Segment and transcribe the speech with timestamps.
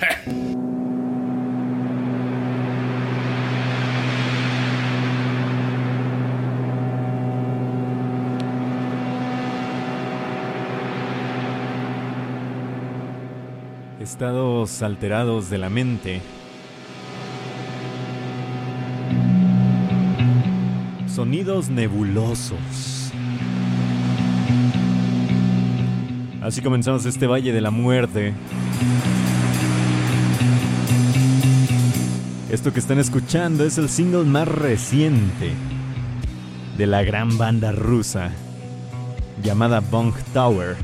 [14.00, 16.20] Estados alterados de la mente.
[21.06, 23.12] Sonidos nebulosos.
[26.40, 28.32] Así comenzamos este Valle de la Muerte.
[32.50, 35.52] Esto que están escuchando es el single más reciente
[36.76, 38.32] de la gran banda rusa
[39.40, 40.74] llamada Bunk Tower.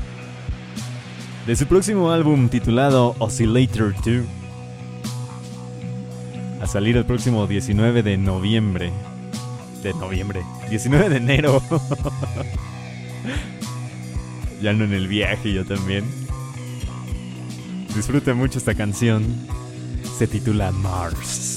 [1.45, 4.25] De su próximo álbum titulado Oscillator 2,
[6.61, 8.93] a salir el próximo 19 de noviembre.
[9.83, 11.61] De noviembre, 19 de enero.
[14.61, 16.05] ya no en el viaje, yo también.
[17.93, 19.25] Disfrute mucho esta canción.
[20.17, 21.56] Se titula Mars.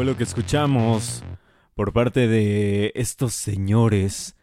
[0.00, 1.22] Fue lo que escuchamos
[1.74, 4.34] por parte de estos señores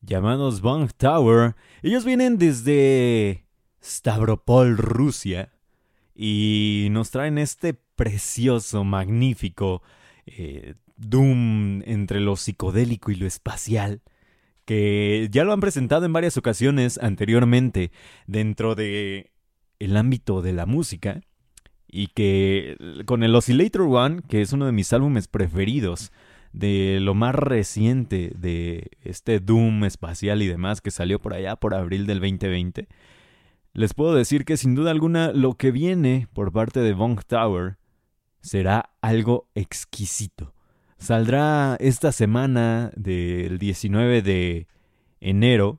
[0.00, 1.54] llamados Bang Tower.
[1.84, 3.44] Ellos vienen desde
[3.80, 5.52] Stavropol, Rusia,
[6.16, 9.84] y nos traen este precioso, magnífico
[10.26, 14.02] eh, Doom entre lo psicodélico y lo espacial
[14.64, 17.92] que ya lo han presentado en varias ocasiones anteriormente
[18.26, 19.30] dentro de
[19.78, 21.20] el ámbito de la música
[21.96, 26.10] y que con el Oscillator One, que es uno de mis álbumes preferidos
[26.52, 31.72] de lo más reciente de este Doom espacial y demás que salió por allá por
[31.72, 32.88] abril del 2020,
[33.74, 37.76] les puedo decir que sin duda alguna lo que viene por parte de Bong Tower
[38.40, 40.52] será algo exquisito.
[40.98, 44.66] Saldrá esta semana del 19 de
[45.20, 45.78] enero.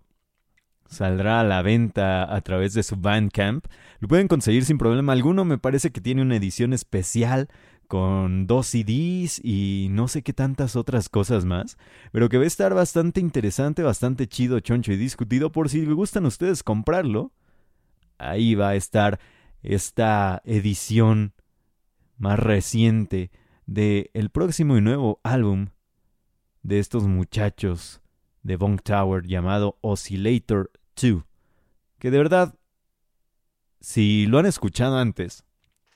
[0.87, 3.65] Saldrá a la venta a través de su Bandcamp.
[3.99, 5.43] Lo pueden conseguir sin problema alguno.
[5.43, 7.49] Me parece que tiene una edición especial
[7.87, 11.77] con dos CDs y no sé qué tantas otras cosas más,
[12.11, 16.25] pero que va a estar bastante interesante, bastante chido, choncho y discutido por si gustan
[16.25, 17.31] ustedes comprarlo.
[18.17, 19.19] Ahí va a estar
[19.61, 21.33] esta edición
[22.17, 23.31] más reciente
[23.65, 25.67] de el próximo y nuevo álbum
[26.63, 28.01] de estos muchachos
[28.45, 30.71] de Bong Tower llamado Oscillator
[31.01, 31.23] 2,
[31.97, 32.53] que de verdad,
[33.81, 35.43] si lo han escuchado antes,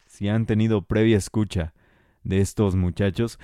[0.07, 1.75] si han tenido previa escucha
[2.23, 3.37] de estos muchachos,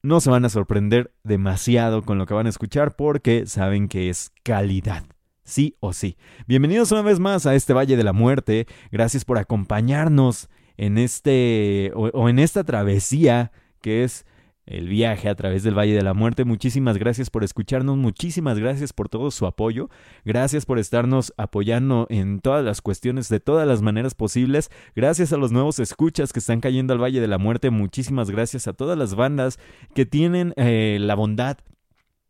[0.00, 4.08] no se van a sorprender demasiado con lo que van a escuchar porque saben que
[4.08, 5.04] es calidad.
[5.42, 6.16] Sí o sí.
[6.46, 8.68] Bienvenidos una vez más a este Valle de la Muerte.
[8.92, 13.50] Gracias por acompañarnos en este o, en esta travesía
[13.80, 14.24] que es
[14.68, 16.44] el viaje a través del Valle de la Muerte.
[16.44, 19.88] Muchísimas gracias por escucharnos, muchísimas gracias por todo su apoyo,
[20.24, 25.36] gracias por estarnos apoyando en todas las cuestiones de todas las maneras posibles, gracias a
[25.36, 28.98] los nuevos escuchas que están cayendo al Valle de la Muerte, muchísimas gracias a todas
[28.98, 29.58] las bandas
[29.94, 31.58] que tienen eh, la bondad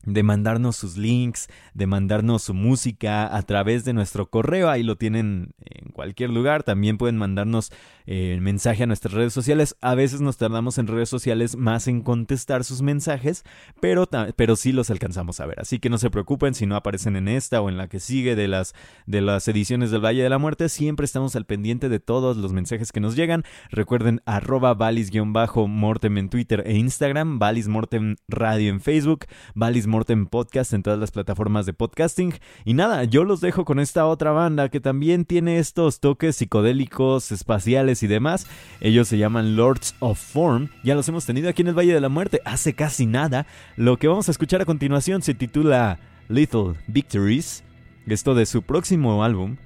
[0.09, 4.97] de mandarnos sus links, de mandarnos su música a través de nuestro correo, ahí lo
[4.97, 7.71] tienen en cualquier lugar, también pueden mandarnos
[8.07, 12.01] eh, mensaje a nuestras redes sociales, a veces nos tardamos en redes sociales más en
[12.01, 13.45] contestar sus mensajes,
[13.81, 17.17] pero, pero sí los alcanzamos a ver, así que no se preocupen si no aparecen
[17.17, 18.75] en esta o en la que sigue de las,
[19.07, 22.53] de las ediciones del Valle de la Muerte, siempre estamos al pendiente de todos los
[22.53, 28.81] mensajes que nos llegan, recuerden arroba valis-mortem en Twitter e Instagram, valis mortem radio en
[28.81, 32.33] Facebook, valis Mortem Podcast en todas las plataformas de podcasting.
[32.65, 37.33] Y nada, yo los dejo con esta otra banda que también tiene estos toques psicodélicos,
[37.33, 38.47] espaciales y demás.
[38.81, 40.69] Ellos se llaman Lords of Form.
[40.85, 43.47] Ya los hemos tenido aquí en el Valle de la Muerte hace casi nada.
[43.75, 47.65] Lo que vamos a escuchar a continuación se titula Little Victories.
[48.07, 49.57] Esto de su próximo álbum,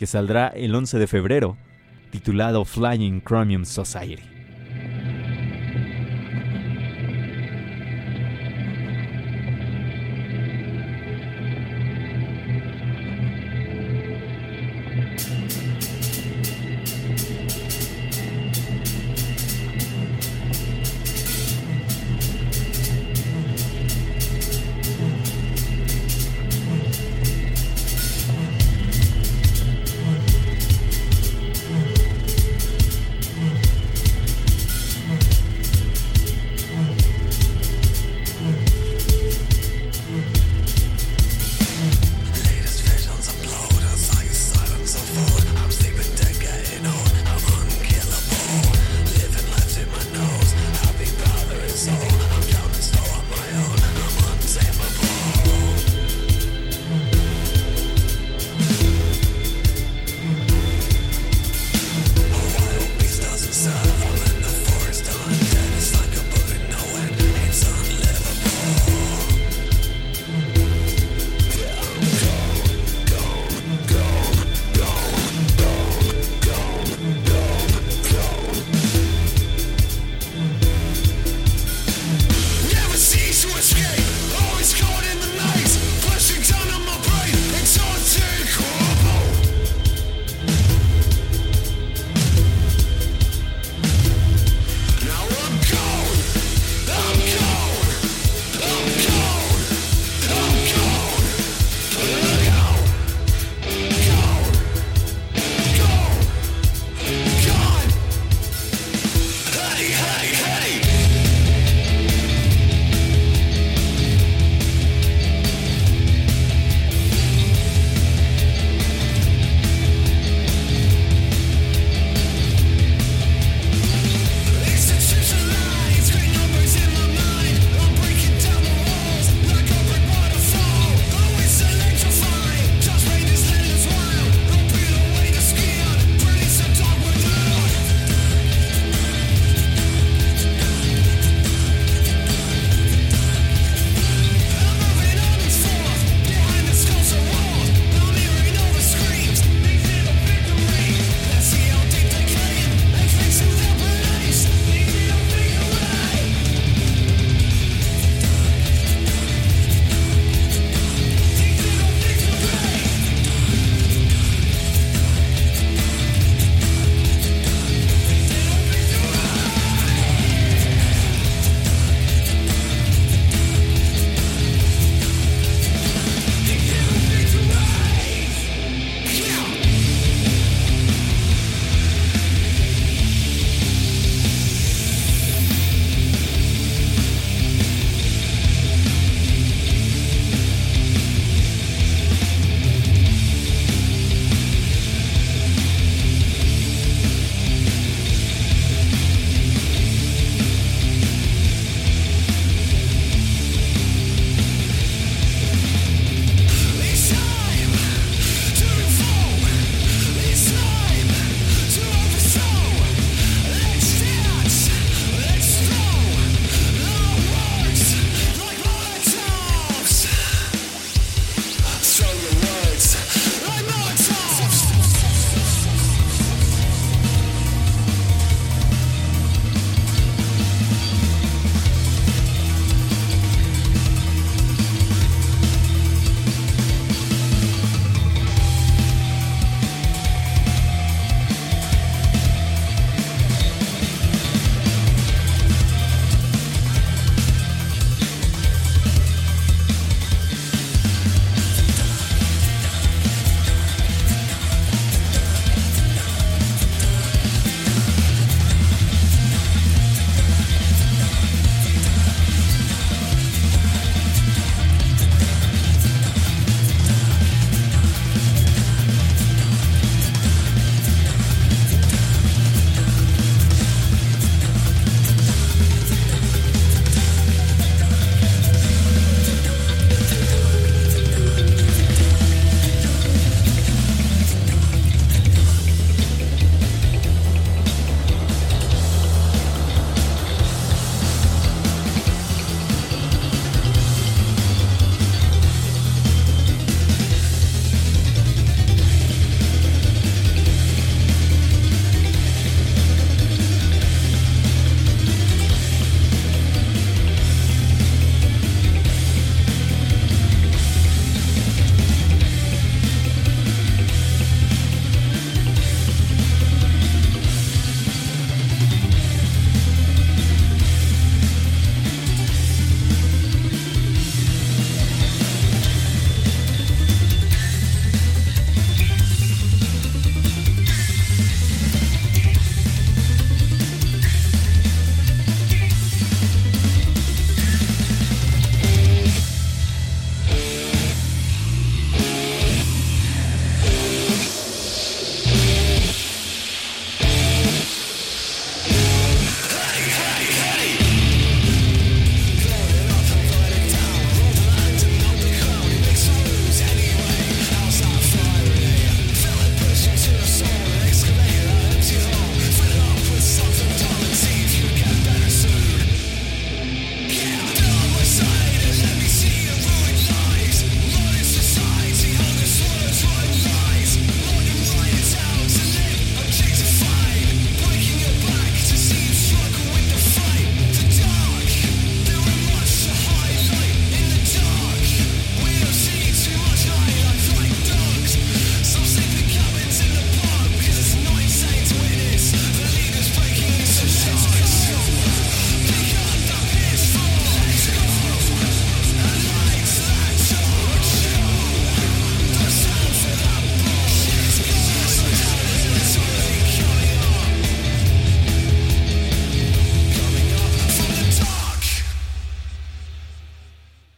[0.00, 1.56] que saldrá el 11 de febrero,
[2.10, 4.35] titulado Flying Chromium Society.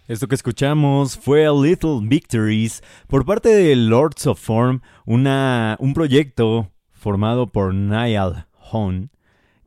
[0.08, 5.92] Esto que escuchamos fue A Little Victories por parte de Lords of Form, una, un
[5.92, 9.10] proyecto formado por Niall Hone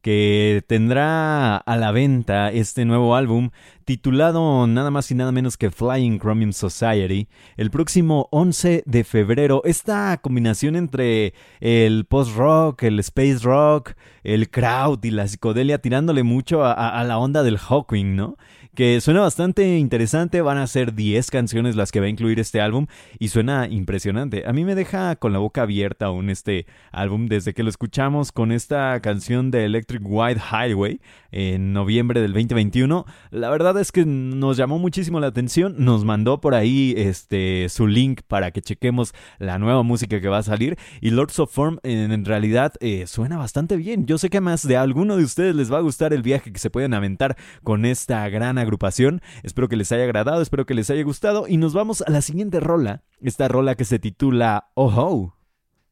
[0.01, 3.51] que tendrá a la venta este nuevo álbum
[3.85, 9.61] titulado nada más y nada menos que Flying Chromium Society el próximo 11 de febrero.
[9.63, 13.91] Esta combinación entre el post-rock, el space rock,
[14.23, 18.37] el crowd y la psicodelia tirándole mucho a, a la onda del Hawking, ¿no?
[18.75, 20.41] Que suena bastante interesante.
[20.41, 22.87] Van a ser 10 canciones las que va a incluir este álbum
[23.19, 24.43] y suena impresionante.
[24.45, 28.31] A mí me deja con la boca abierta aún este álbum desde que lo escuchamos
[28.31, 30.99] con esta canción de Electric White Highway
[31.31, 33.05] en noviembre del 2021.
[33.31, 35.75] La verdad es que nos llamó muchísimo la atención.
[35.77, 40.39] Nos mandó por ahí este su link para que chequemos la nueva música que va
[40.39, 44.05] a salir y Lords of Form en, realidad eh, suena bastante bien.
[44.05, 46.59] Yo sé que más de alguno de ustedes les va a gustar el viaje que
[46.59, 49.21] se pueden aventar con esta gran agrupación.
[49.43, 52.21] Espero que les haya agradado, espero que les haya gustado y nos vamos a la
[52.21, 55.35] siguiente rola, esta rola que se titula Oh Ho.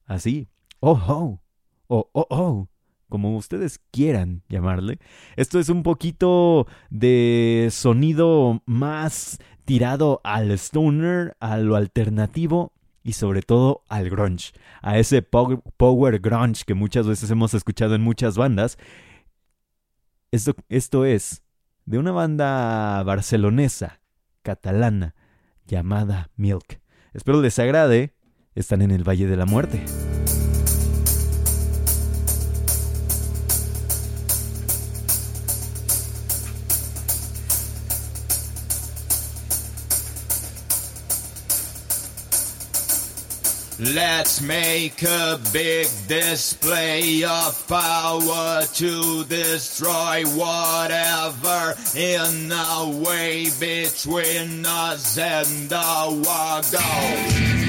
[0.05, 1.41] Así, Oh Ho.
[1.87, 2.69] Oh Oh Oh
[3.09, 4.99] como ustedes quieran llamarle.
[5.35, 12.71] Esto es un poquito de sonido más tirado al stoner, a lo alternativo
[13.03, 18.01] y sobre todo al grunge, a ese power grunge que muchas veces hemos escuchado en
[18.01, 18.77] muchas bandas.
[20.31, 21.43] Esto, esto es
[21.85, 24.01] de una banda barcelonesa,
[24.41, 25.15] catalana,
[25.65, 26.81] llamada Milk.
[27.13, 28.15] Espero les agrade.
[28.55, 29.85] Están en el Valle de la Muerte.
[43.81, 55.17] Let's make a big display of power to destroy whatever in the way between us
[55.17, 57.68] and our goals.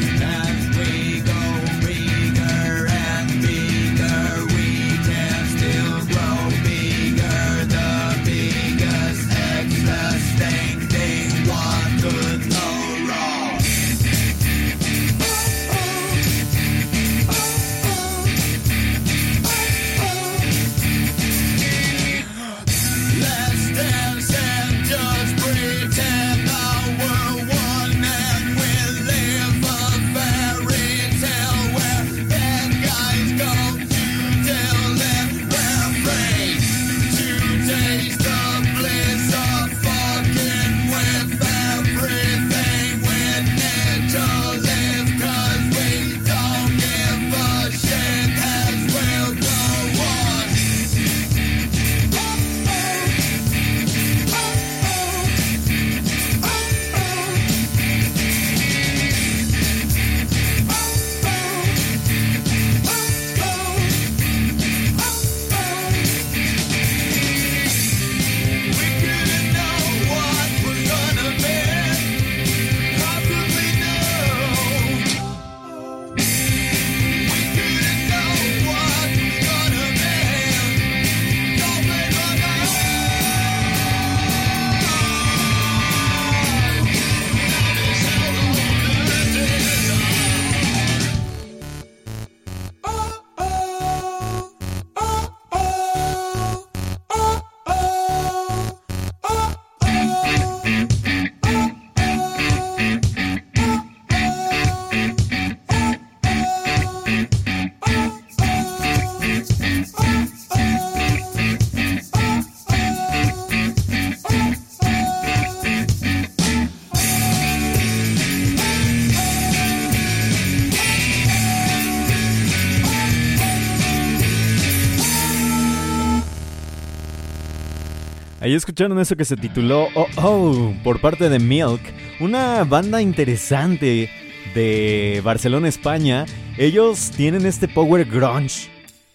[128.50, 131.80] Ahí escucharon eso que se tituló Oh Oh por parte de Milk,
[132.18, 134.10] una banda interesante
[134.56, 136.26] de Barcelona, España.
[136.58, 138.68] Ellos tienen este power grunge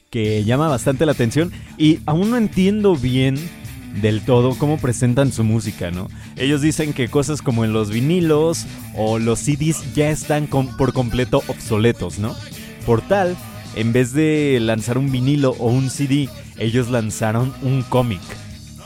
[0.10, 3.36] que llama bastante la atención y aún no entiendo bien
[4.02, 6.08] del todo cómo presentan su música, ¿no?
[6.38, 11.43] Ellos dicen que cosas como en los vinilos o los CDs ya están por completo
[11.48, 12.34] obsoletos, ¿no?
[12.86, 13.36] Por tal,
[13.76, 18.21] en vez de lanzar un vinilo o un CD, ellos lanzaron un cómic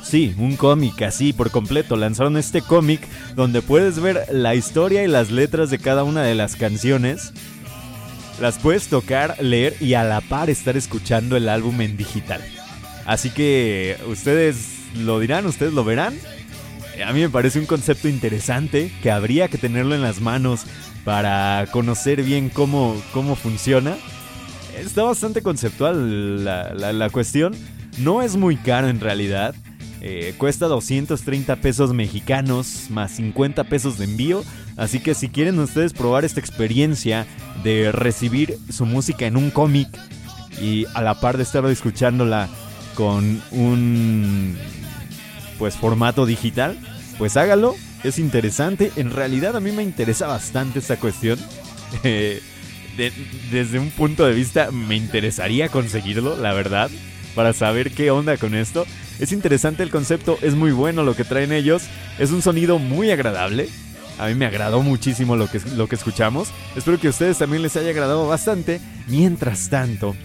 [0.09, 1.95] Sí, un cómic así por completo.
[1.95, 2.99] Lanzaron este cómic
[3.35, 7.31] donde puedes ver la historia y las letras de cada una de las canciones.
[8.41, 12.41] Las puedes tocar, leer y a la par estar escuchando el álbum en digital.
[13.05, 16.17] Así que ustedes lo dirán, ustedes lo verán.
[17.05, 20.61] A mí me parece un concepto interesante que habría que tenerlo en las manos
[21.05, 23.95] para conocer bien cómo, cómo funciona.
[24.75, 27.53] Está bastante conceptual la, cuestión.
[27.99, 29.53] No es muy caro en realidad.
[30.01, 34.43] Eh, cuesta 230 pesos mexicanos más 50 pesos de envío.
[34.77, 37.27] Así que si quieren ustedes probar esta experiencia
[37.63, 39.89] de recibir su música en un cómic
[40.61, 42.47] y a la par de estar escuchándola
[42.95, 44.57] con un
[45.57, 46.77] pues formato digital,
[47.17, 48.91] pues hágalo, es interesante.
[48.95, 51.39] En realidad a mí me interesa bastante esta cuestión.
[52.03, 52.39] Eh,
[53.49, 56.91] desde un punto de vista me interesaría conseguirlo, la verdad,
[57.35, 58.85] para saber qué onda con esto.
[59.19, 61.83] Es interesante el concepto, es muy bueno lo que traen ellos,
[62.17, 63.69] es un sonido muy agradable.
[64.17, 66.49] A mí me agradó muchísimo lo que, lo que escuchamos.
[66.75, 68.81] Espero que a ustedes también les haya agradado bastante.
[69.07, 70.15] Mientras tanto,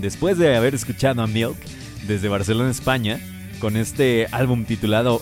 [0.00, 1.56] después de haber escuchado a Milk
[2.06, 3.18] desde Barcelona, España,
[3.60, 5.20] con este álbum titulado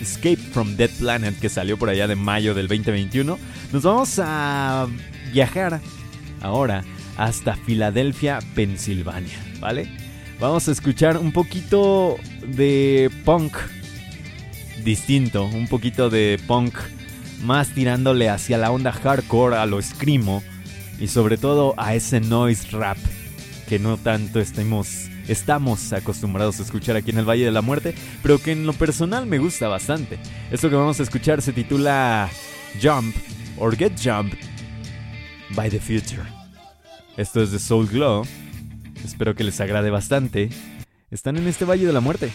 [0.00, 3.38] Escape from Dead Planet que salió por allá de mayo del 2021,
[3.72, 4.86] nos vamos a
[5.32, 5.80] viajar
[6.42, 6.84] ahora
[7.16, 10.03] hasta Filadelfia, Pensilvania, ¿vale?
[10.40, 12.16] Vamos a escuchar un poquito
[12.46, 13.56] de punk
[14.84, 16.74] distinto, un poquito de punk
[17.42, 20.42] más tirándole hacia la onda hardcore, a lo screamo
[20.98, 22.98] y sobre todo a ese noise rap
[23.68, 27.94] que no tanto estemos estamos acostumbrados a escuchar aquí en el Valle de la Muerte,
[28.22, 30.18] pero que en lo personal me gusta bastante.
[30.50, 32.28] Esto que vamos a escuchar se titula
[32.82, 33.16] Jump
[33.58, 34.38] or Get Jumped
[35.50, 36.24] by the Future.
[37.16, 38.26] Esto es de Soul Glow.
[39.04, 40.48] Espero que les agrade bastante.
[41.10, 42.30] Están en este Valle de la Muerte.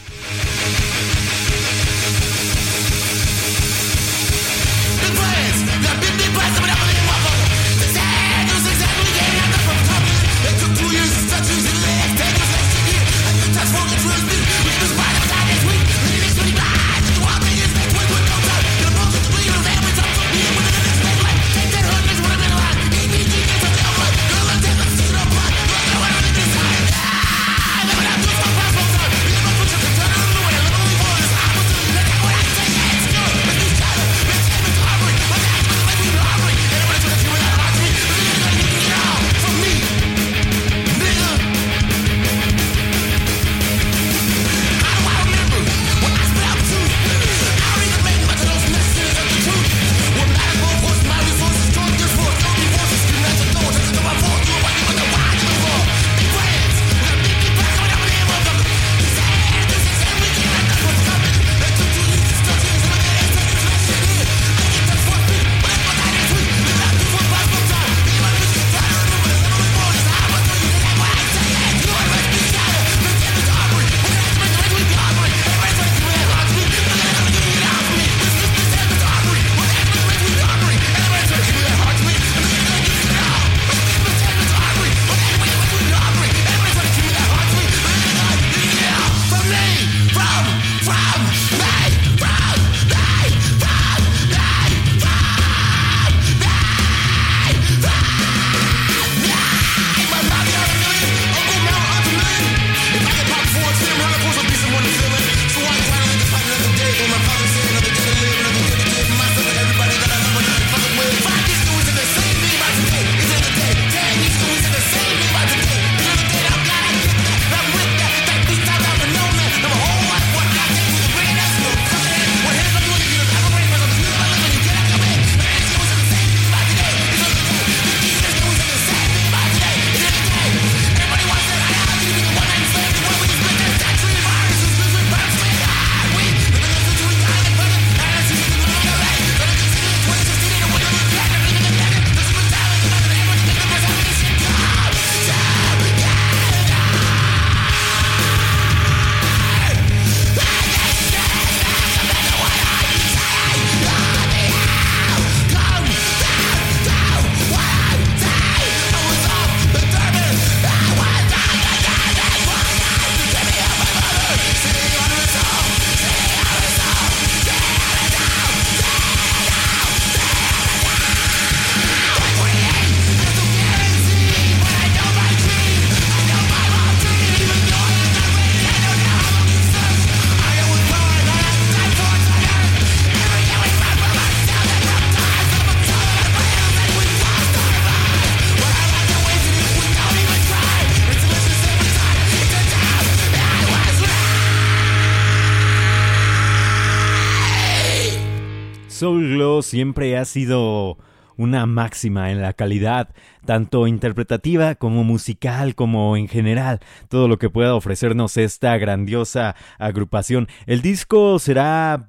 [199.69, 200.97] Siempre ha sido
[201.39, 203.08] una máxima en la calidad,
[203.45, 210.49] tanto interpretativa como musical, como en general, todo lo que pueda ofrecernos esta grandiosa agrupación.
[210.65, 212.07] El disco será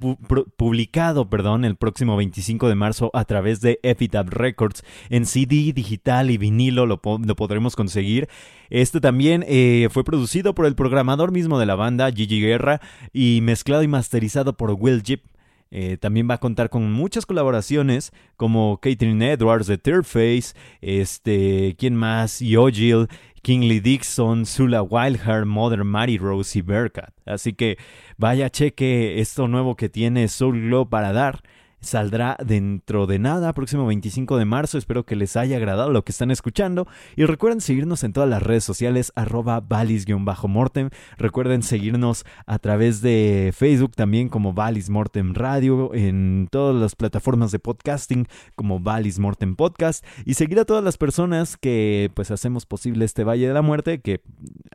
[0.57, 6.33] publicado, perdón, el próximo 25 de marzo a través de Epitaph Records en CD, digital
[6.33, 8.29] y vinilo, lo, podremos conseguir.
[8.69, 12.81] Este también eh, fue producido por el programador mismo de la banda, Gigi Guerra,
[13.13, 15.23] y mezclado y masterizado por Will Jeep.
[15.71, 21.77] Eh, también va a contar con muchas colaboraciones como Catherine Edwards de Third Face, este,
[21.79, 22.41] ¿quién más?
[22.41, 23.07] Yojil,
[23.43, 27.13] Kingly Dixon, Sula Wildheart, Mother Mary Rose y Bearcat.
[27.25, 27.79] Así que
[28.19, 31.43] vaya cheque esto nuevo que tiene Soul Glow para dar
[31.81, 34.79] saldrá dentro de nada, próximo 25 de marzo.
[34.79, 36.87] Espero que les haya agradado lo que están escuchando.
[37.17, 40.91] Y recuerden seguirnos en todas las redes sociales, arroba valis-mortem.
[41.17, 47.53] Recuerden seguirnos a través de Facebook también como Valis Mortem Radio, en todas las plataformas
[47.53, 50.05] de podcasting como Valis Mortem Podcast.
[50.25, 54.01] Y seguir a todas las personas que pues hacemos posible este Valle de la Muerte,
[54.01, 54.21] que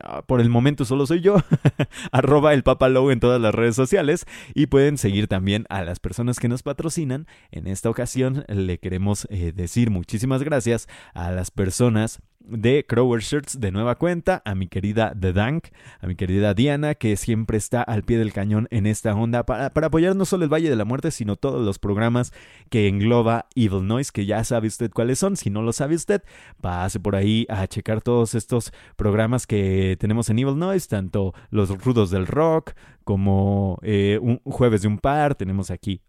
[0.02, 1.36] ah, por el momento solo soy yo,
[2.12, 4.26] arroba el en todas las redes sociales.
[4.54, 9.26] Y pueden seguir también a las personas que nos patrocinan en esta ocasión le queremos
[9.30, 14.68] eh, decir muchísimas gracias a las personas de Crower Shirts de nueva cuenta, a mi
[14.68, 15.66] querida The Dank,
[16.00, 19.70] a mi querida Diana, que siempre está al pie del cañón en esta onda para,
[19.70, 22.32] para, apoyar no solo el Valle de la Muerte, sino todos los programas
[22.70, 25.36] que engloba Evil Noise, que ya sabe usted cuáles son.
[25.36, 26.22] Si no lo sabe usted,
[26.60, 31.68] pase por ahí a checar todos estos programas que tenemos en Evil Noise, tanto los
[31.84, 36.00] rudos del rock como eh, un jueves de un par, tenemos aquí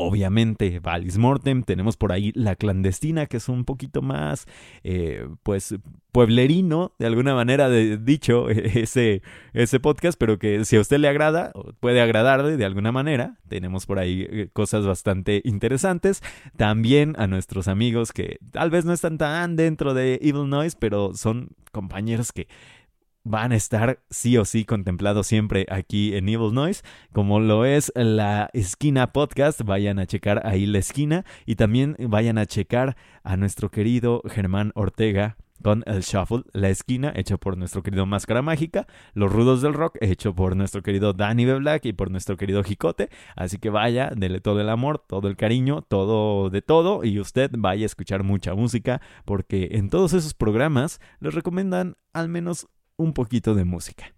[0.00, 4.46] Obviamente, Valis Mortem, tenemos por ahí La Clandestina, que es un poquito más,
[4.84, 5.74] eh, pues,
[6.12, 9.22] pueblerino, de alguna manera dicho, ese,
[9.54, 13.38] ese podcast, pero que si a usted le agrada, puede agradarle de alguna manera.
[13.48, 16.22] Tenemos por ahí eh, cosas bastante interesantes.
[16.56, 21.12] También a nuestros amigos que tal vez no están tan dentro de Evil Noise, pero
[21.14, 22.46] son compañeros que
[23.28, 27.92] van a estar sí o sí contemplados siempre aquí en Evil Noise, como lo es
[27.94, 29.62] la esquina podcast.
[29.62, 34.72] Vayan a checar ahí la esquina y también vayan a checar a nuestro querido Germán
[34.74, 39.74] Ortega con el Shuffle, la esquina, hecho por nuestro querido Máscara Mágica, Los Rudos del
[39.74, 41.54] Rock, hecho por nuestro querido Danny B.
[41.54, 43.10] Black y por nuestro querido Jicote.
[43.36, 47.50] Así que vaya, dele todo el amor, todo el cariño, todo de todo, y usted
[47.58, 52.68] vaya a escuchar mucha música, porque en todos esos programas les recomiendan al menos
[52.98, 54.12] un poquito de música,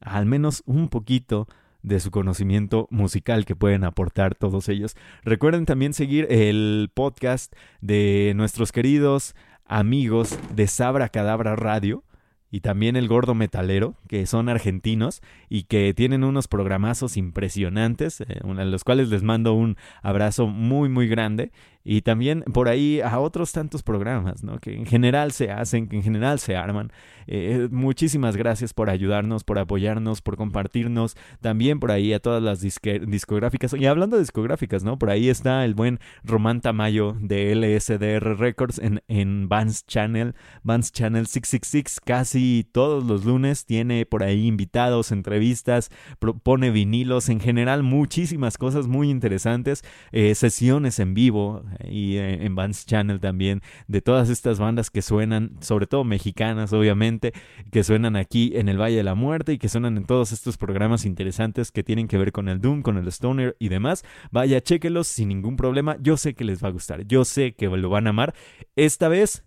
[0.00, 1.48] al menos un poquito
[1.82, 4.96] de su conocimiento musical que pueden aportar todos ellos.
[5.24, 12.04] Recuerden también seguir el podcast de nuestros queridos amigos de Sabra Cadabra Radio
[12.50, 18.40] y también el Gordo Metalero, que son argentinos y que tienen unos programazos impresionantes, eh,
[18.42, 21.52] a los cuales les mando un abrazo muy muy grande
[21.84, 24.58] y también por ahí a otros tantos programas, ¿no?
[24.58, 26.92] Que en general se hacen, que en general se arman.
[27.26, 31.16] Eh, muchísimas gracias por ayudarnos, por apoyarnos, por compartirnos.
[31.40, 33.74] También por ahí a todas las discográficas.
[33.74, 34.98] Y hablando de discográficas, ¿no?
[34.98, 40.90] Por ahí está el buen Román Tamayo de LSDR Records en, en Vance Channel, Vance
[40.92, 42.00] Channel 666.
[42.04, 48.86] Casi todos los lunes tiene por ahí invitados, entrevistas, propone vinilos, en general muchísimas cosas
[48.86, 54.58] muy interesantes, eh, sesiones en vivo y eh, en Vance Channel también, de todas estas
[54.58, 57.32] bandas que suenan, sobre todo mexicanas obviamente,
[57.70, 60.56] que suenan aquí en el Valle de la Muerte y que suenan en todos estos
[60.56, 64.04] programas interesantes que tienen que ver con el Doom, con el Stoner y demás.
[64.30, 65.96] Vaya, chéquelos sin ningún problema.
[66.00, 68.34] Yo sé que les va a gustar, yo sé que lo van a amar.
[68.76, 69.44] Esta vez,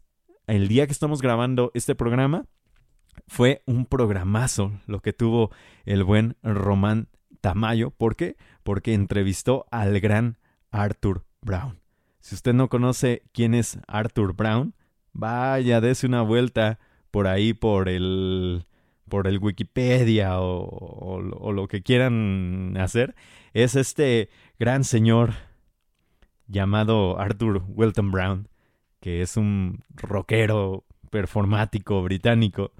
[0.47, 2.45] el día que estamos grabando este programa,
[3.27, 5.51] fue un programazo lo que tuvo
[5.85, 7.09] el buen Román
[7.41, 7.91] Tamayo.
[7.91, 8.37] ¿Por qué?
[8.63, 10.37] Porque entrevistó al gran
[10.71, 11.80] Arthur Brown.
[12.21, 14.73] Si usted no conoce quién es Arthur Brown,
[15.11, 16.79] vaya, dése una vuelta
[17.11, 18.65] por ahí por el
[19.09, 23.13] por el Wikipedia o, o, lo que quieran hacer.
[23.53, 25.33] Es este gran señor
[26.47, 28.47] llamado Arthur Wilton Brown,
[29.01, 32.71] que es un rockero performático británico,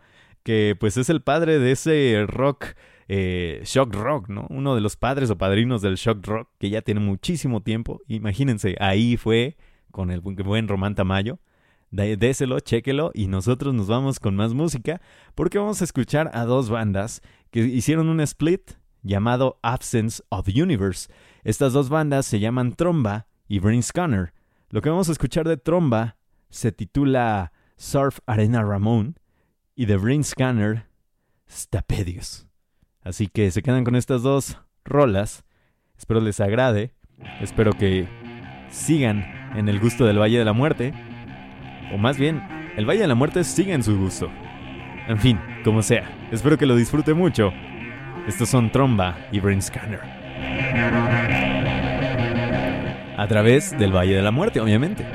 [0.44, 2.68] que pues es el padre de ese rock
[3.14, 4.48] eh, shock rock, ¿no?
[4.50, 8.00] Uno de los padres o padrinos del shock rock que ya tiene muchísimo tiempo.
[8.08, 9.58] Imagínense, ahí fue
[9.92, 11.40] con el buen Román Tamayo.
[11.90, 15.02] Déselo, chéquelo y nosotros nos vamos con más música
[15.36, 18.72] porque vamos a escuchar a dos bandas que hicieron un split
[19.04, 21.12] llamado Absence of Universe.
[21.44, 24.32] Estas dos bandas se llaman Tromba y Brain Scanner.
[24.70, 26.16] Lo que vamos a escuchar de Tromba
[26.50, 29.20] se titula Surf Arena Ramón
[29.76, 30.86] y de Brain Scanner
[31.50, 32.51] Stapedius.
[33.04, 35.44] Así que se quedan con estas dos rolas.
[35.98, 36.94] Espero les agrade.
[37.42, 38.08] Espero que
[38.70, 39.26] sigan
[39.56, 40.94] en el gusto del Valle de la Muerte.
[41.94, 42.42] O más bien,
[42.78, 44.30] el Valle de la Muerte siga en su gusto.
[45.08, 47.52] En fin, como sea, espero que lo disfrute mucho.
[48.28, 50.00] Estos son Tromba y Brain Scanner.
[53.18, 55.06] A través del Valle de la Muerte, obviamente.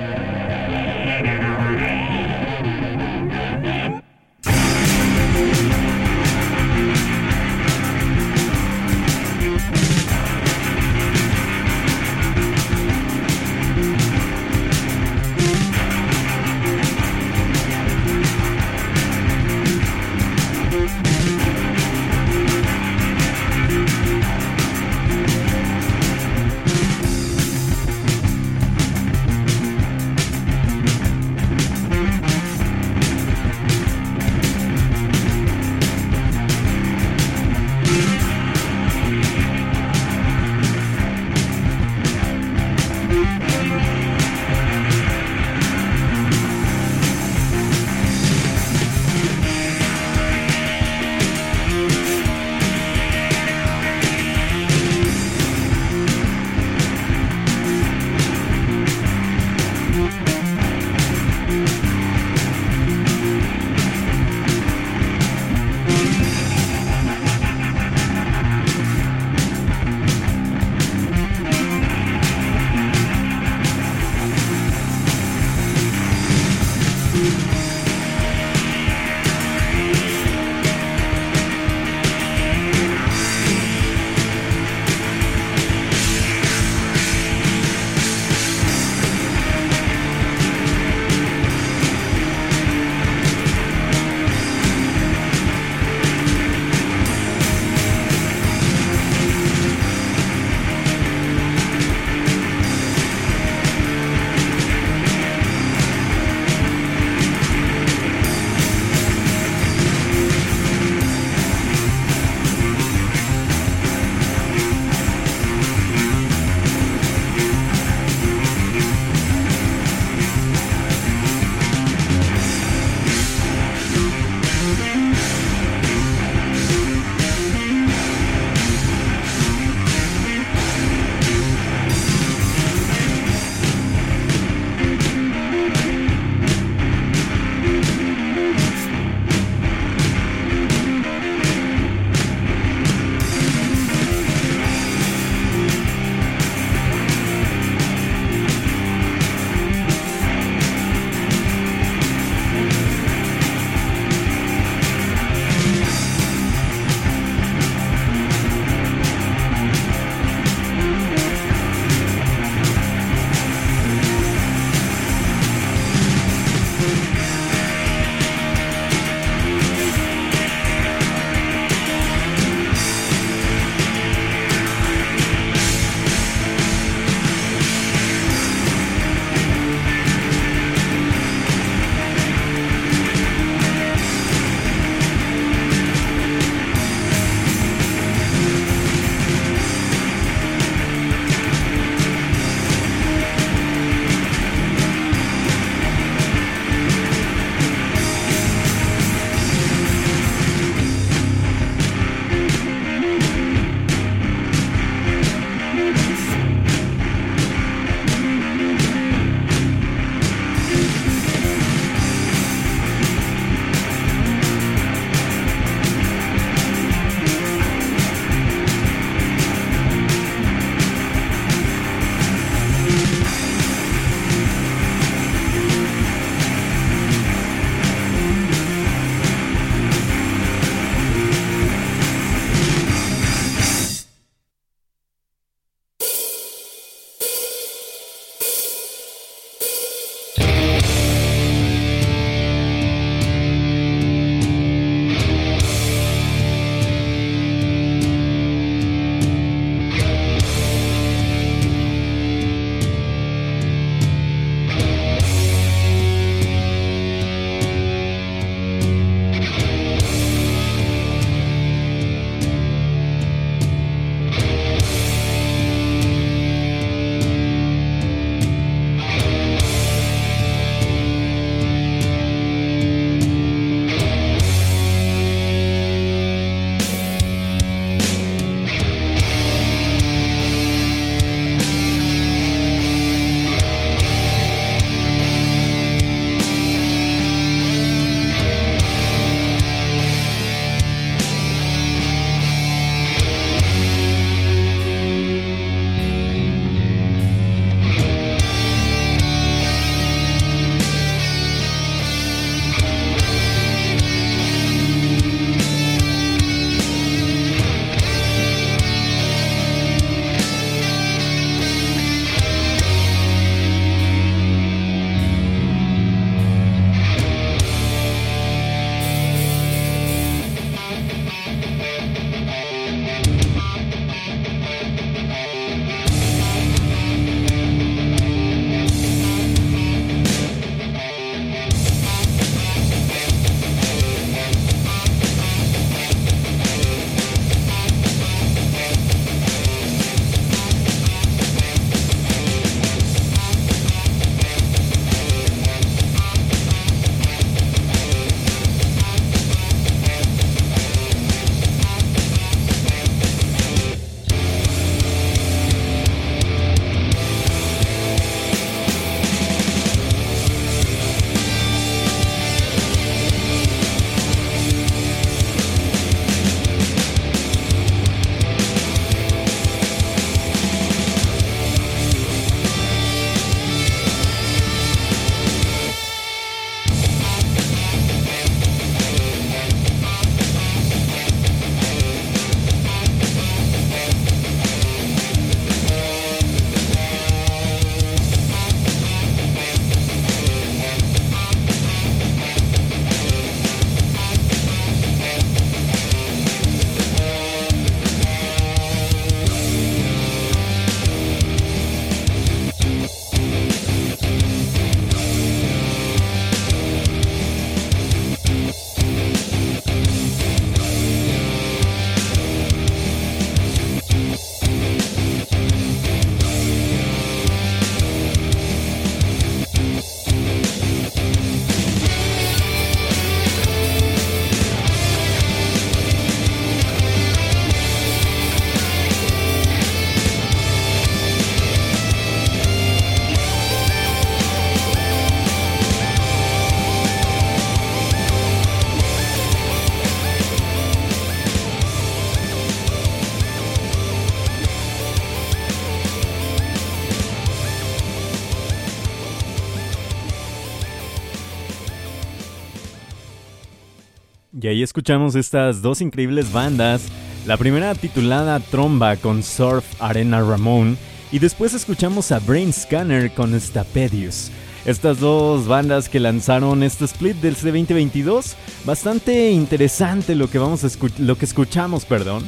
[454.66, 457.02] Y ahí escuchamos estas dos increíbles bandas.
[457.46, 460.98] La primera titulada Tromba con Surf Arena Ramón
[461.30, 464.50] y después escuchamos a Brain Scanner con Stapedius.
[464.84, 470.88] Estas dos bandas que lanzaron este split del C2022, bastante interesante lo que vamos a
[471.20, 472.42] lo que escuchamos, perdón,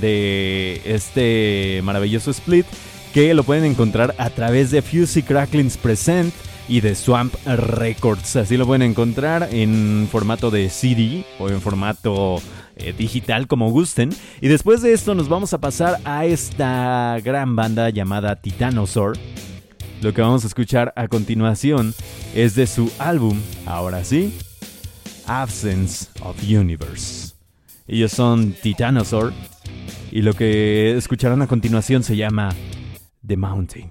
[0.00, 2.66] de este maravilloso split
[3.14, 6.34] que lo pueden encontrar a través de Fusey Cracklings Present
[6.70, 8.36] y de Swamp Records.
[8.36, 12.40] Así lo pueden encontrar en formato de CD o en formato
[12.76, 14.10] eh, digital como gusten.
[14.40, 19.18] Y después de esto nos vamos a pasar a esta gran banda llamada Titanosaur.
[20.00, 21.92] Lo que vamos a escuchar a continuación
[22.36, 24.38] es de su álbum, ahora sí,
[25.26, 27.34] Absence of Universe.
[27.88, 29.32] Ellos son Titanosaur
[30.12, 32.54] y lo que escucharán a continuación se llama
[33.26, 33.90] The Mountain.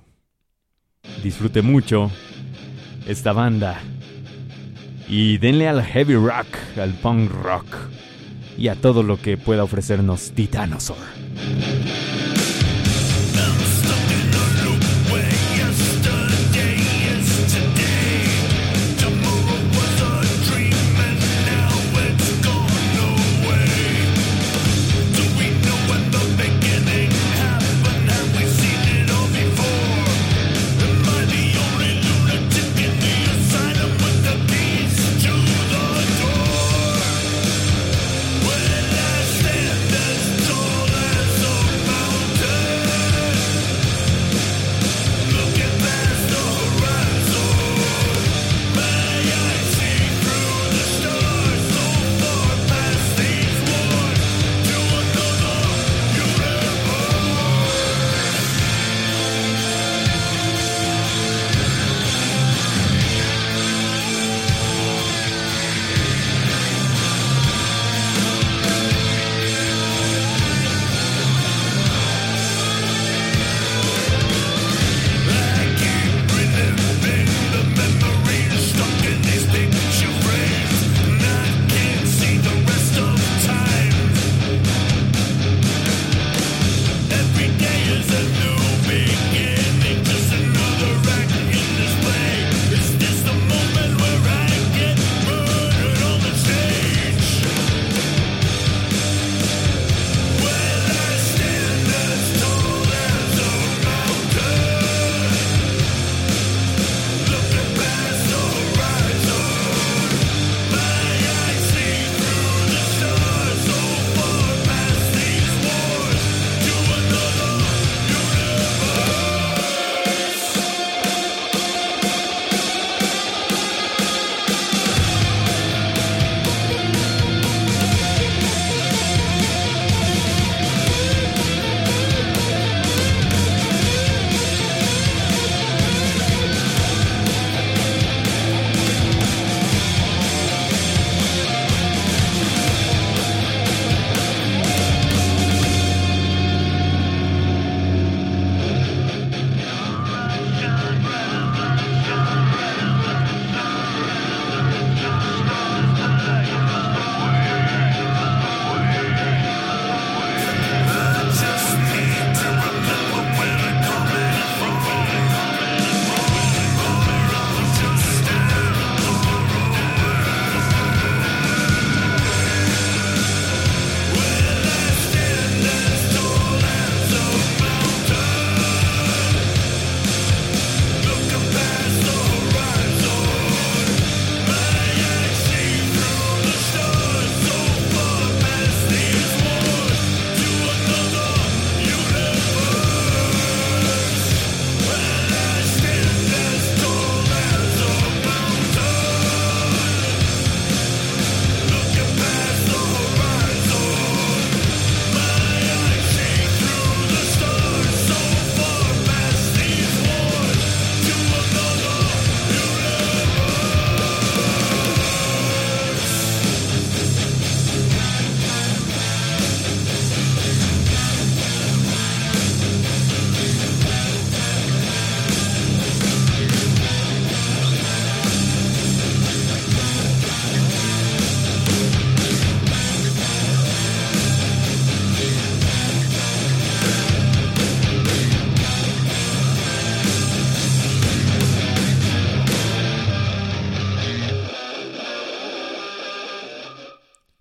[1.22, 2.10] Disfrute mucho
[3.10, 3.82] esta banda.
[5.08, 6.48] Y denle al heavy rock,
[6.80, 7.66] al punk rock
[8.58, 10.98] y a todo lo que pueda ofrecernos Titanosaur.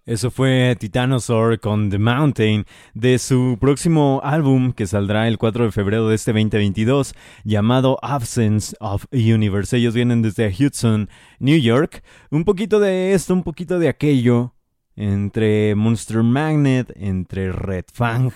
[0.09, 5.71] Eso fue Titanosaur con The Mountain de su próximo álbum que saldrá el 4 de
[5.71, 9.77] febrero de este 2022 llamado Absence of Universe.
[9.77, 12.03] Ellos vienen desde Hudson, New York.
[12.31, 14.55] Un poquito de esto, un poquito de aquello
[14.97, 18.33] entre Monster Magnet, entre Red Fang,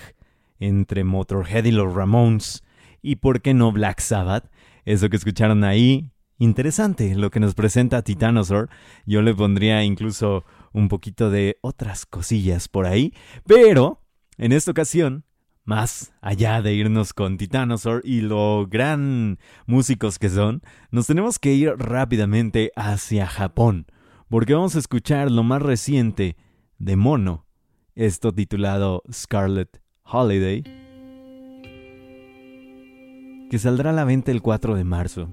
[0.61, 2.63] entre Motorhead y los Ramones
[3.01, 4.51] y por qué no Black Sabbath.
[4.85, 8.69] Eso que escucharon ahí, interesante lo que nos presenta Titanosaur.
[9.07, 13.15] Yo le pondría incluso un poquito de otras cosillas por ahí,
[13.47, 14.03] pero
[14.39, 15.25] en esta ocasión,
[15.65, 21.55] más allá de irnos con Titanosaur y lo gran músicos que son, nos tenemos que
[21.55, 23.87] ir rápidamente hacia Japón,
[24.29, 26.37] porque vamos a escuchar lo más reciente
[26.79, 27.47] de Mono,
[27.95, 30.63] esto titulado Scarlet Holiday,
[33.51, 35.29] que saldrá a la venta el 4 de marzo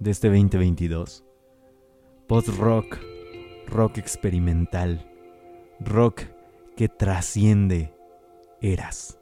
[0.00, 1.24] de este 2022.
[2.26, 3.11] Post-rock
[3.72, 5.00] rock experimental,
[5.80, 6.24] rock
[6.76, 7.94] que trasciende
[8.60, 9.18] eras.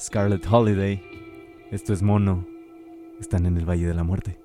[0.00, 1.02] Scarlet Holiday,
[1.70, 2.46] esto es mono,
[3.20, 4.41] están en el Valle de la Muerte.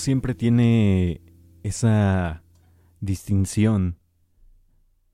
[0.00, 1.22] Siempre tiene
[1.62, 2.42] esa
[3.00, 3.98] distinción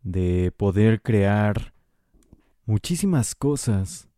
[0.03, 1.75] de poder crear
[2.65, 4.09] muchísimas cosas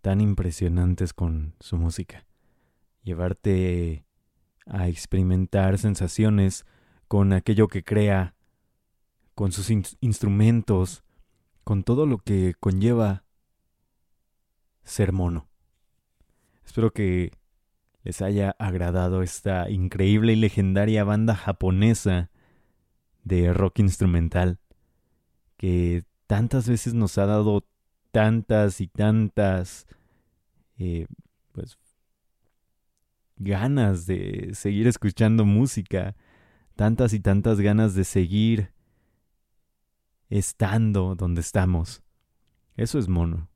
[0.00, 2.26] tan impresionantes con su música.
[3.02, 4.04] Llevarte
[4.66, 6.64] a experimentar sensaciones
[7.08, 8.34] con aquello que crea,
[9.34, 9.70] con sus
[10.00, 11.02] instrumentos,
[11.64, 13.24] con todo lo que conlleva
[14.84, 15.48] ser mono.
[16.64, 17.32] Espero que
[18.02, 22.30] les haya agradado esta increíble y legendaria banda japonesa
[23.24, 24.58] de rock instrumental
[25.56, 27.66] que tantas veces nos ha dado
[28.12, 29.86] tantas y tantas
[30.78, 31.06] eh,
[31.52, 31.76] pues
[33.36, 36.14] ganas de seguir escuchando música,
[36.76, 38.72] tantas y tantas ganas de seguir
[40.28, 42.02] estando donde estamos.
[42.76, 43.50] Eso es mono.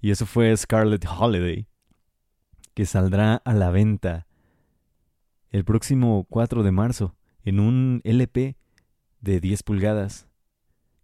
[0.00, 1.66] Y eso fue Scarlet Holiday,
[2.80, 4.26] que saldrá a la venta
[5.50, 7.14] el próximo 4 de marzo
[7.44, 8.56] en un LP
[9.20, 10.30] de 10 pulgadas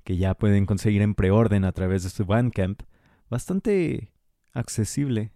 [0.03, 2.81] que ya pueden conseguir en preorden a través de su Bandcamp,
[3.29, 4.11] bastante
[4.55, 5.33] accesible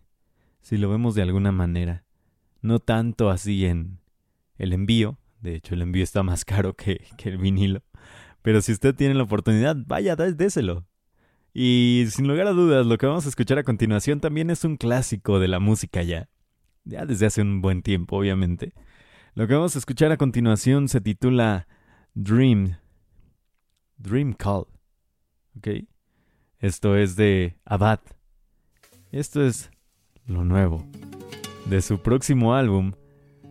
[0.63, 2.07] si lo vemos de alguna manera.
[2.63, 4.01] No tanto así en
[4.57, 7.83] el envío, de hecho el envío está más caro que, el vinilo,
[8.41, 10.87] pero si usted tiene la oportunidad, vaya, déselo.
[11.53, 14.77] Y sin lugar a dudas, lo que vamos a escuchar a continuación también es un
[14.77, 16.29] clásico de la música ya.
[16.85, 18.73] Ya desde hace un buen tiempo, obviamente.
[19.35, 21.67] Lo que vamos a escuchar a continuación se titula
[22.15, 22.77] Dream.
[23.97, 24.67] Dream Call.
[25.57, 25.69] ¿Ok?
[26.59, 28.01] Esto es de Abad.
[29.13, 29.71] Esto es
[30.27, 30.87] lo nuevo
[31.67, 32.93] de su próximo álbum,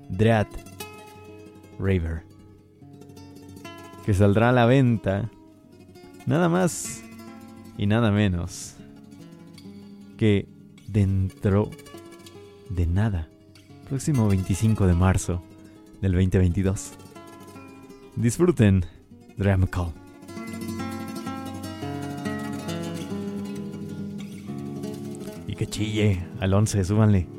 [0.09, 0.47] Dread
[1.79, 2.23] Raver.
[4.05, 5.29] Que saldrá a la venta
[6.25, 7.03] nada más
[7.79, 8.75] y nada menos
[10.17, 10.49] que
[10.89, 11.71] dentro
[12.69, 13.29] de nada.
[13.87, 15.41] Próximo 25 de marzo
[16.01, 16.91] del 2022.
[18.17, 18.85] Disfruten
[19.71, 19.93] Call.
[25.47, 27.38] Y que chille, al 11, súbanle.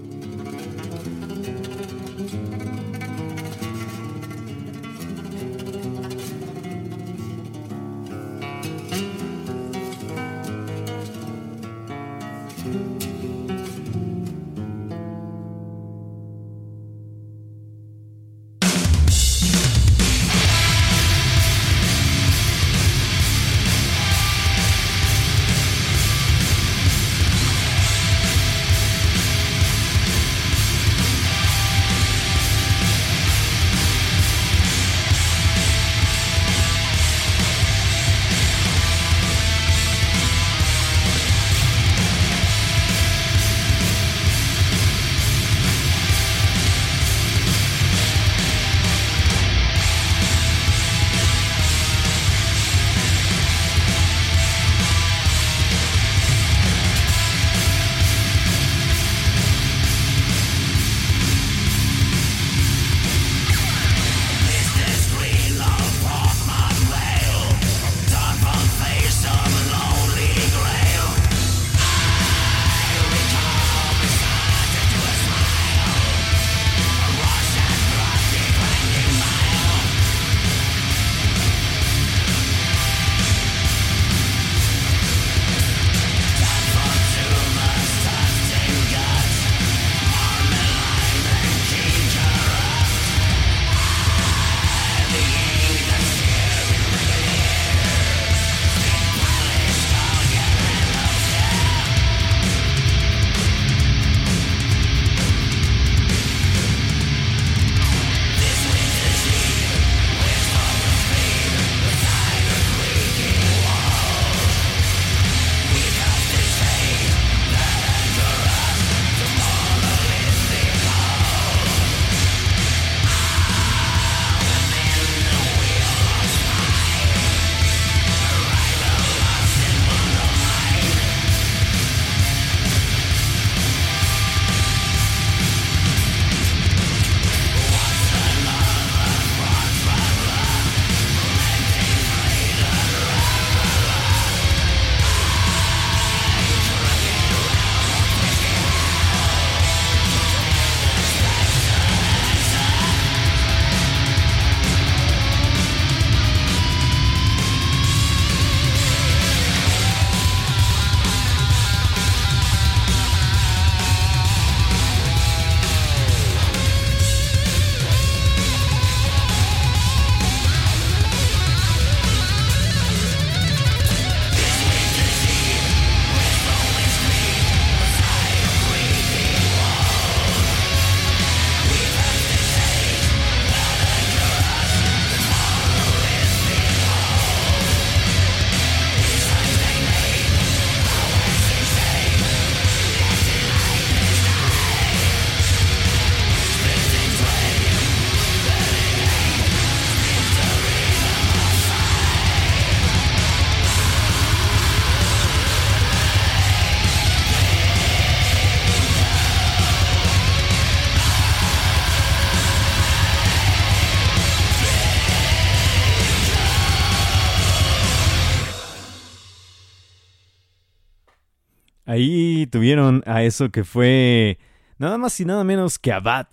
[221.91, 224.39] Ahí tuvieron a eso que fue
[224.79, 226.29] nada más y nada menos que Abad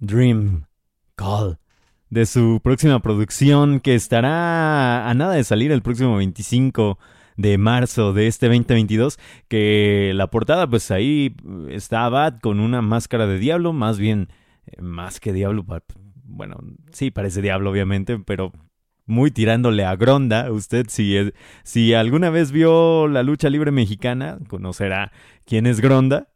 [0.00, 0.64] Dream
[1.14, 1.60] Call
[2.08, 6.98] de su próxima producción que estará a nada de salir el próximo 25
[7.36, 11.36] de marzo de este 2022 que la portada pues ahí
[11.68, 14.26] está Abad con una máscara de diablo más bien
[14.66, 15.64] eh, más que diablo
[16.24, 16.56] bueno
[16.90, 18.50] sí parece diablo obviamente pero
[19.10, 20.50] muy tirándole a Gronda.
[20.50, 21.16] Usted, si,
[21.62, 25.12] si alguna vez vio la lucha libre mexicana, conocerá
[25.44, 26.28] quién es Gronda.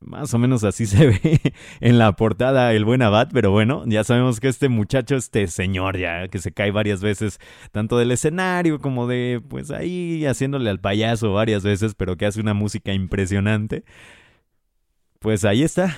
[0.00, 1.40] Más o menos así se ve
[1.80, 5.98] en la portada el buen Abad, pero bueno, ya sabemos que este muchacho, este señor
[5.98, 7.38] ya, que se cae varias veces,
[7.72, 12.40] tanto del escenario como de, pues ahí haciéndole al payaso varias veces, pero que hace
[12.40, 13.84] una música impresionante.
[15.18, 15.96] Pues ahí está,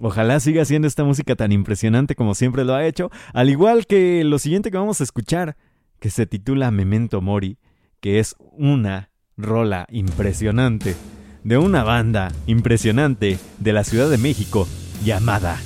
[0.00, 4.22] Ojalá siga haciendo esta música tan impresionante como siempre lo ha hecho, al igual que
[4.22, 5.56] lo siguiente que vamos a escuchar,
[6.00, 7.58] que se titula Memento Mori,
[8.00, 10.96] que es una rola impresionante
[11.44, 14.68] de una banda impresionante de la Ciudad de México
[15.04, 15.58] llamada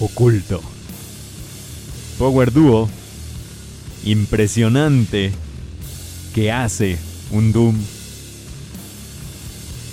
[0.00, 0.60] Oculto.
[2.18, 2.88] Power Duo
[4.04, 5.32] impresionante
[6.34, 6.98] que hace
[7.30, 7.76] un Doom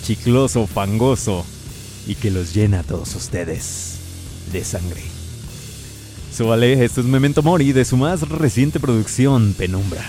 [0.03, 1.45] chicloso, fangoso
[2.07, 3.99] y que los llena a todos ustedes
[4.51, 5.14] de sangre.
[6.35, 10.03] Súbale, esto es Memento Mori de su más reciente producción, Penumbra.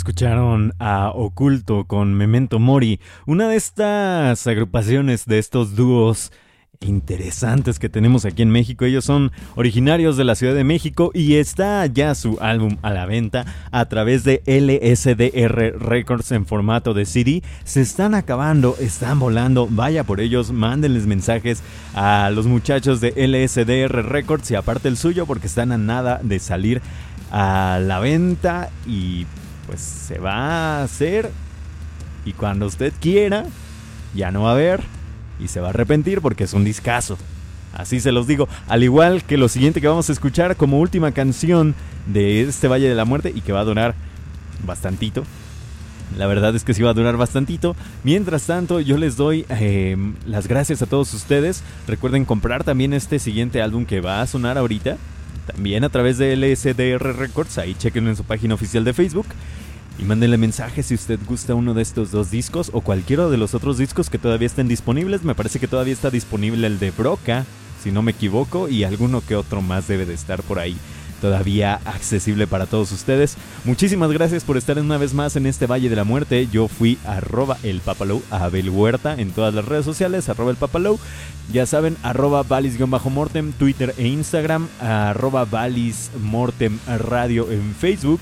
[0.00, 6.32] Escucharon a Oculto con Memento Mori, una de estas agrupaciones de estos dúos
[6.80, 8.86] interesantes que tenemos aquí en México.
[8.86, 13.04] Ellos son originarios de la Ciudad de México y está ya su álbum a la
[13.04, 17.42] venta a través de LSDR Records en formato de CD.
[17.64, 19.68] Se están acabando, están volando.
[19.70, 21.62] Vaya por ellos, mándenles mensajes
[21.92, 26.38] a los muchachos de LSDR Records y aparte el suyo porque están a nada de
[26.38, 26.80] salir
[27.30, 29.26] a la venta y
[29.70, 31.30] pues se va a hacer
[32.24, 33.44] y cuando usted quiera
[34.16, 34.80] ya no va a haber
[35.38, 37.16] y se va a arrepentir porque es un discazo.
[37.72, 41.12] Así se los digo, al igual que lo siguiente que vamos a escuchar como última
[41.12, 41.76] canción
[42.06, 43.94] de este Valle de la Muerte y que va a durar
[44.66, 45.22] bastantito.
[46.18, 47.76] La verdad es que sí va a durar bastantito.
[48.02, 51.62] Mientras tanto, yo les doy em, las gracias a todos ustedes.
[51.86, 54.96] Recuerden comprar también este siguiente álbum que va a sonar ahorita.
[55.46, 57.58] También a través de LSDR Records.
[57.58, 59.26] Ahí chequen en su página oficial de Facebook.
[60.00, 63.54] Y mándenle mensaje si usted gusta uno de estos dos discos o cualquiera de los
[63.54, 65.24] otros discos que todavía estén disponibles.
[65.24, 67.44] Me parece que todavía está disponible el de Broca,
[67.82, 70.74] si no me equivoco, y alguno que otro más debe de estar por ahí
[71.20, 73.36] todavía accesible para todos ustedes.
[73.66, 76.48] Muchísimas gracias por estar una vez más en este Valle de la Muerte.
[76.50, 80.96] Yo fui arroba el papalow, Abel Huerta en todas las redes sociales, arroba el.
[81.52, 88.20] Ya saben, arroba valis-mortem, Twitter e Instagram, arroba valis-mortem radio en Facebook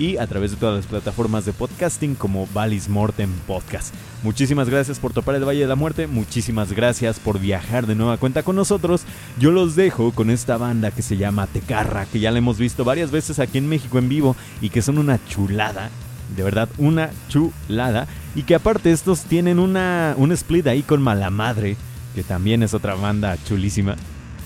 [0.00, 3.94] y a través de todas las plataformas de podcasting como Valis Mortem Podcast.
[4.22, 8.16] Muchísimas gracias por topar el Valle de la Muerte, muchísimas gracias por viajar de nueva
[8.16, 9.02] cuenta con nosotros.
[9.38, 12.82] Yo los dejo con esta banda que se llama Tecarra, que ya la hemos visto
[12.82, 15.90] varias veces aquí en México en vivo y que son una chulada.
[16.34, 18.06] De verdad, una chulada.
[18.34, 21.76] Y que aparte estos tienen una, un split ahí con Malamadre,
[22.14, 23.96] que también es otra banda chulísima.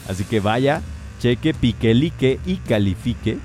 [0.09, 0.82] Así que vaya,
[1.20, 3.39] cheque, pique, like y califique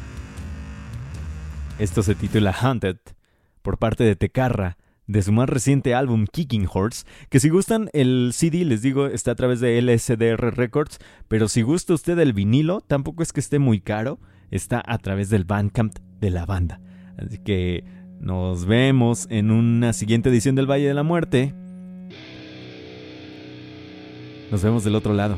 [1.79, 2.97] esto se titula Hunted,
[3.61, 4.77] por parte de Tecarra,
[5.07, 9.31] de su más reciente álbum Kicking Horse, que si gustan el CD, les digo, está
[9.31, 13.59] a través de LSDR Records, pero si gusta usted el vinilo, tampoco es que esté
[13.59, 14.19] muy caro,
[14.51, 16.81] está a través del Bandcamp de la banda.
[17.17, 17.85] Así que
[18.19, 21.53] nos vemos en una siguiente edición del Valle de la Muerte.
[24.51, 25.37] Nos vemos del otro lado.